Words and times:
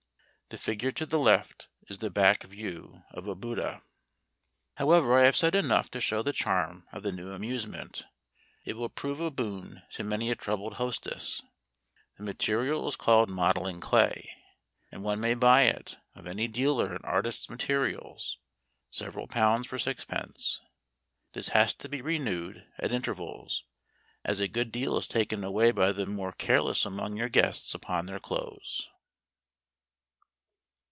(The 0.51 0.57
figure 0.57 0.91
to 0.91 1.05
the 1.05 1.17
left 1.17 1.69
is 1.87 1.99
the 1.99 2.09
back 2.09 2.43
view 2.43 3.03
of 3.11 3.25
a 3.25 3.35
Buddha.) 3.35 3.83
However, 4.75 5.17
I 5.17 5.23
have 5.23 5.37
said 5.37 5.55
enough 5.55 5.89
to 5.91 6.01
show 6.01 6.21
the 6.21 6.33
charm 6.33 6.85
of 6.91 7.03
the 7.03 7.13
new 7.13 7.31
amusement. 7.31 8.05
It 8.65 8.75
will 8.75 8.89
prove 8.89 9.21
a 9.21 9.31
boon 9.31 9.83
to 9.91 10.03
many 10.03 10.29
a 10.29 10.35
troubled 10.35 10.73
hostess. 10.73 11.41
The 12.17 12.23
material 12.25 12.85
is 12.89 12.97
called 12.97 13.29
modelling 13.29 13.79
clay, 13.79 14.29
and 14.91 15.05
one 15.05 15.21
may 15.21 15.35
buy 15.35 15.61
it 15.67 15.95
of 16.15 16.27
any 16.27 16.49
dealer 16.49 16.93
in 16.93 17.01
artists' 17.05 17.49
materials, 17.49 18.37
several 18.89 19.27
pounds 19.29 19.67
for 19.67 19.79
sixpence. 19.79 20.59
This 21.31 21.47
has 21.55 21.73
to 21.75 21.87
be 21.87 22.01
renewed 22.01 22.67
at 22.77 22.91
intervals, 22.91 23.63
as 24.25 24.41
a 24.41 24.49
good 24.49 24.69
deal 24.73 24.97
is 24.97 25.07
taken 25.07 25.45
away 25.45 25.71
by 25.71 25.93
the 25.93 26.05
more 26.05 26.33
careless 26.33 26.85
among 26.85 27.15
your 27.15 27.29
guests 27.29 27.73
upon 27.73 28.05
their 28.07 28.19
clothes. 28.19 28.89